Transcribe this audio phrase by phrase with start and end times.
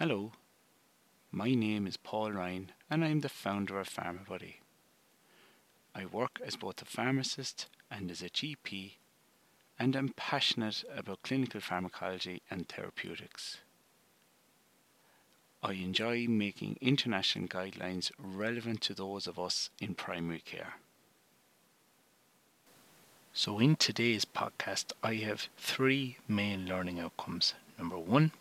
[0.00, 0.32] Hello,
[1.30, 4.54] my name is Paul Ryan and I'm the founder of PharmaBuddy.
[5.94, 8.92] I work as both a pharmacist and as a GP
[9.78, 13.58] and I'm passionate about clinical pharmacology and therapeutics.
[15.62, 20.76] I enjoy making international guidelines relevant to those of us in primary care.
[23.34, 27.52] So, in today's podcast, I have three main learning outcomes.
[27.78, 28.32] Number one,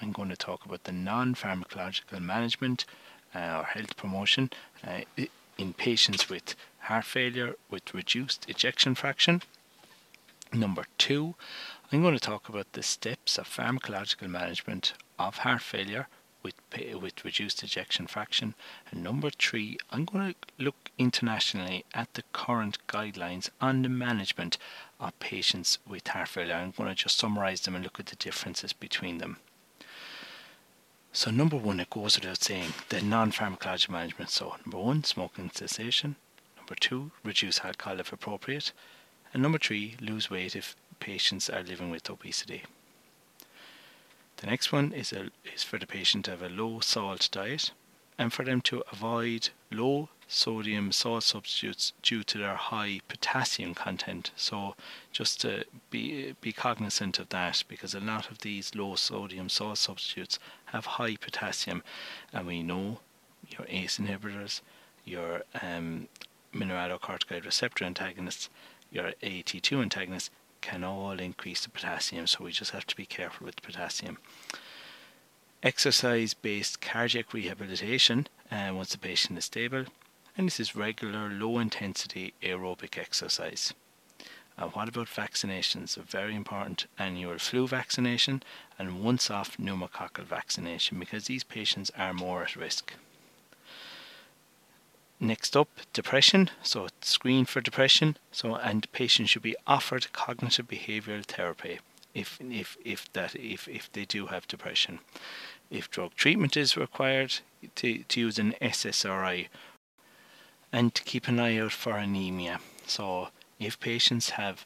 [0.00, 2.86] I'm going to talk about the non pharmacological management
[3.34, 4.50] uh, or health promotion
[4.86, 5.00] uh,
[5.58, 9.42] in patients with heart failure with reduced ejection fraction.
[10.52, 11.34] Number two,
[11.92, 16.08] I'm going to talk about the steps of pharmacological management of heart failure
[16.42, 16.54] with
[17.02, 18.54] with reduced ejection fraction.
[18.90, 24.56] And number three, I'm going to look internationally at the current guidelines on the management
[24.98, 26.54] of patients with heart failure.
[26.54, 29.36] I'm going to just summarize them and look at the differences between them.
[31.12, 34.30] So, number one, it goes without saying the non pharmacological management.
[34.30, 36.16] So, number one, smoking cessation.
[36.56, 38.72] Number two, reduce alcohol if appropriate.
[39.34, 42.62] And number three, lose weight if patients are living with obesity.
[44.36, 47.72] The next one is, a, is for the patient to have a low salt diet
[48.20, 54.30] and for them to avoid low sodium salt substitutes due to their high potassium content.
[54.36, 54.74] So
[55.10, 59.78] just to be be cognizant of that because a lot of these low sodium salt
[59.78, 61.82] substitutes have high potassium,
[62.30, 63.00] and we know
[63.48, 64.60] your ACE inhibitors,
[65.06, 66.06] your um,
[66.54, 68.50] mineralocorticoid receptor antagonists,
[68.92, 72.26] your AT2 antagonists can all increase the potassium.
[72.26, 74.18] So we just have to be careful with the potassium
[75.62, 79.84] exercise based cardiac rehabilitation uh, once the patient is stable
[80.36, 83.74] and this is regular low intensity aerobic exercise.
[84.56, 85.96] Uh, what about vaccinations?
[85.96, 88.42] A very important annual flu vaccination
[88.78, 92.94] and once off pneumococcal vaccination because these patients are more at risk.
[95.18, 96.48] Next up, depression.
[96.62, 98.16] So screen for depression.
[98.32, 101.80] So and patients should be offered cognitive behavioral therapy
[102.14, 105.00] if if if that if if they do have depression.
[105.70, 107.38] If drug treatment is required,
[107.76, 109.48] to, to use an SSRI
[110.72, 112.60] and to keep an eye out for anemia.
[112.86, 113.28] So
[113.58, 114.64] if patients have,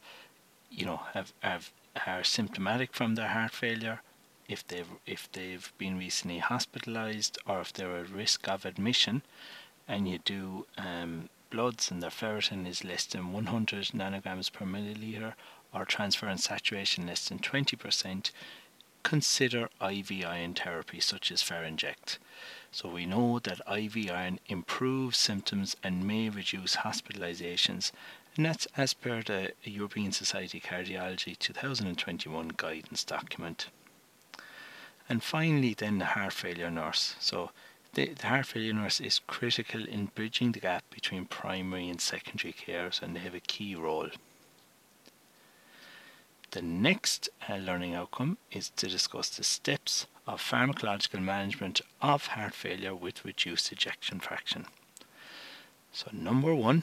[0.71, 1.73] you know, have, have
[2.07, 4.01] are symptomatic from their heart failure,
[4.49, 9.23] if they've if they've been recently hospitalized or if they're at risk of admission,
[9.89, 15.35] and you do um, bloods and their ferritin is less than 100 nanograms per milliliter
[15.73, 18.33] or transferrin saturation less than 20%,
[19.05, 22.19] consider IV iron therapy such as Ferinject.
[22.73, 27.93] So we know that IV iron improves symptoms and may reduce hospitalizations,
[28.37, 33.69] and that's as per the European Society of Cardiology 2021 guidance document.
[35.09, 37.15] And finally, then the heart failure nurse.
[37.21, 37.51] So
[37.95, 42.53] the, the, heart failure nurse is critical in bridging the gap between primary and secondary
[42.53, 44.09] care, and they have a key role.
[46.51, 52.55] The next uh, learning outcome is to discuss the steps of pharmacological management of heart
[52.55, 54.67] failure with reduced ejection fraction.
[55.93, 56.83] So, number one,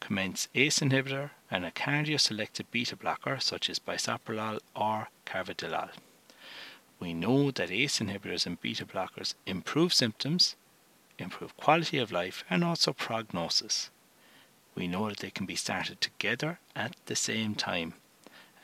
[0.00, 5.90] commence ACE inhibitor and a cardioselective beta blocker such as bisoprolol or carvedilol.
[6.98, 10.56] We know that ACE inhibitors and beta blockers improve symptoms,
[11.18, 13.90] improve quality of life, and also prognosis.
[14.74, 17.94] We know that they can be started together at the same time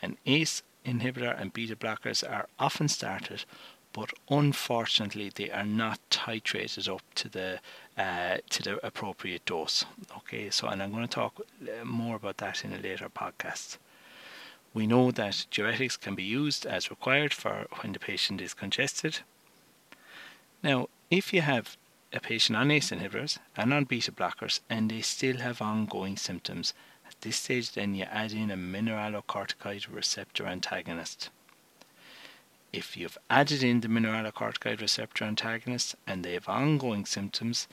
[0.03, 3.45] an ACE inhibitor and beta blockers are often started,
[3.93, 7.61] but unfortunately they are not titrated up to the
[7.97, 9.85] uh, to the appropriate dose.
[10.19, 13.79] Okay, so and I'm going to talk uh, more about that in a later podcast.
[14.75, 19.21] We know that diuretics can be used as required for when the patient is congested.
[20.63, 21.77] Now, if you have
[22.13, 26.73] a patient on ACE inhibitors and on beta blockers and they still have ongoing symptoms,
[27.07, 31.31] at this stage then you add in a mineralocorticoid receptor antagonist.
[32.73, 37.69] If you've added in the mineralocorticoid receptor antagonist and they have ongoing symptoms,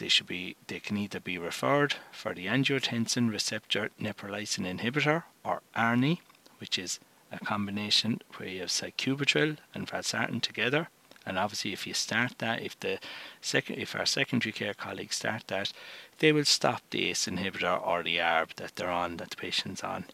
[0.00, 5.62] they should be they can either be referred for the angiotensin receptor neprilysin inhibitor or
[5.76, 6.20] ARNI,
[6.58, 6.98] which is
[7.30, 10.88] a combination where you have sacubitril and valsartan together,
[11.26, 12.98] and obviously, if you start that, if the
[13.40, 15.72] second, if our secondary care colleagues start that,
[16.18, 19.84] they will stop the ACE inhibitor or the ARB that they're on, that the patient's
[19.84, 20.06] on.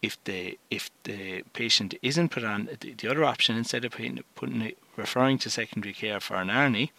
[0.00, 4.20] If the if the patient isn't put on the, the other option, instead of putting,
[4.34, 6.90] putting referring to secondary care for an ARNI,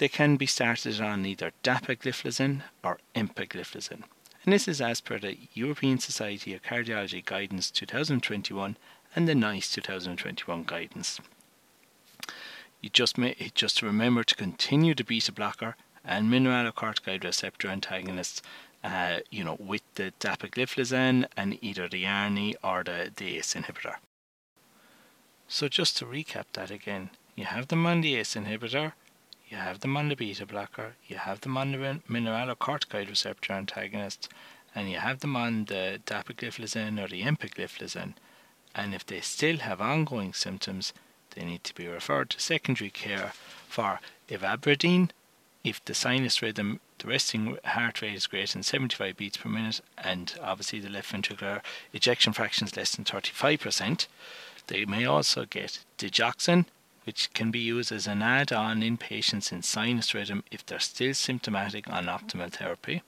[0.00, 4.02] they can be started on either dapagliflozin or empagliflozin.
[4.44, 8.78] And this is as per the European Society of Cardiology Guidance 2021
[9.14, 11.20] and the NICE 2021 guidance.
[12.80, 18.40] you just may just remember to continue the beta blocker and mineralocorticoid receptor antagonists
[18.82, 23.96] uh, you know, with the dapagliflozin and either the ARNI or the, the ACE inhibitor.
[25.46, 28.94] So just to recap that again, you have the MONDI ACE inhibitor,
[29.50, 34.28] you have the MONDI beta blocker, you have the mineralocorticoid receptor antagonist,
[34.74, 38.14] and you have them on the dapagliflozin or the empagliflozin.
[38.74, 40.92] And if they still have ongoing symptoms,
[41.34, 43.32] they need to be referred to secondary care
[43.68, 45.10] for ivabradine
[45.64, 49.80] if the sinus rhythm, the resting heart rate is greater than 75 beats per minute,
[49.98, 51.60] and obviously the left ventricular
[51.92, 54.06] ejection fraction is less than 35%,
[54.68, 56.66] they may also get digoxin,
[57.04, 60.78] which can be used as an add on in patients in sinus rhythm if they're
[60.78, 63.02] still symptomatic on optimal therapy.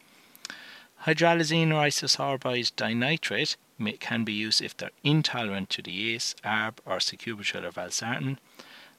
[1.05, 6.75] Hydralazine or isosorbide dinitrate may, can be used if they're intolerant to the ACE, ARB,
[6.87, 8.39] or sacubitril or valsartan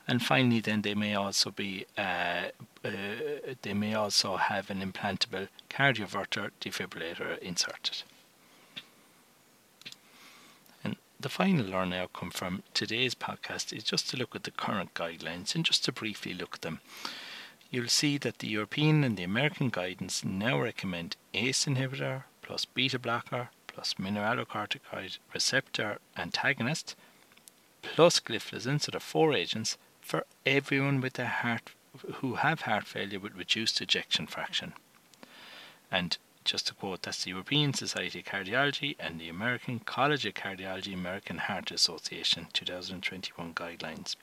[0.07, 2.49] and finally then they may also be uh,
[2.83, 2.89] uh,
[3.61, 8.03] they may also have an implantable cardioverter defibrillator inserted
[10.83, 14.93] and the final learning outcome from today's podcast is just to look at the current
[14.93, 16.79] guidelines and just to briefly look at them
[17.73, 22.99] you'll see that the European and the American guidance now recommend ACE inhibitor plus beta
[22.99, 26.95] blocker plus mineralocorticoid receptor antagonist
[27.81, 31.71] plus gliflozin, so the four agents, for everyone with a heart
[32.15, 34.73] who have heart failure with reduced ejection fraction.
[35.91, 40.33] And just to quote, that's the European Society of Cardiology and the American College of
[40.33, 44.15] Cardiology American Heart Association 2021 guidelines.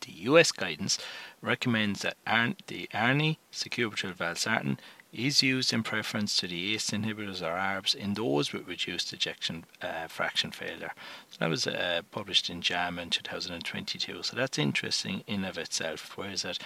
[0.00, 0.98] The US guidance
[1.42, 4.78] recommends that the ARNI, sacubitril valsartan,
[5.12, 9.64] is used in preference to the ACE inhibitors or ARBs in those with reduced ejection
[9.82, 10.92] uh, fraction failure.
[11.30, 14.22] So that was uh, published in JAMA in 2022.
[14.22, 16.16] So that's interesting in of itself.
[16.16, 16.58] Whereas that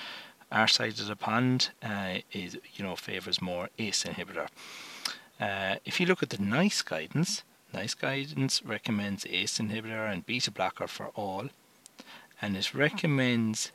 [0.54, 4.48] our side of the pond uh, is you know favors more ACE inhibitor.
[5.40, 7.42] Uh, if you look at the NICE guidance,
[7.72, 11.48] NICE guidance recommends ACE inhibitor and beta blocker for all,
[12.40, 13.72] and it recommends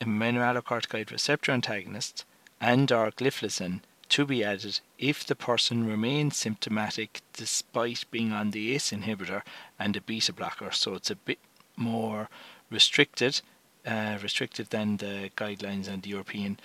[0.00, 2.24] a mineralocorticoid receptor antagonist
[2.60, 8.74] and or gliflozin to be added if the person remains symptomatic despite being on the
[8.74, 9.42] ACE inhibitor
[9.78, 10.70] and a beta blocker.
[10.70, 11.38] So it's a bit
[11.76, 12.28] more
[12.70, 13.42] restricted,
[13.86, 16.58] uh, restricted than the guidelines and the European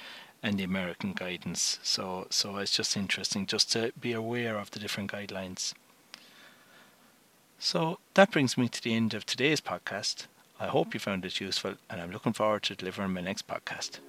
[0.43, 1.79] and the American guidance.
[1.83, 5.73] So so it's just interesting just to be aware of the different guidelines.
[7.59, 10.27] So that brings me to the end of today's podcast.
[10.59, 13.99] I hope you found it useful and I'm looking forward to delivering my next podcast.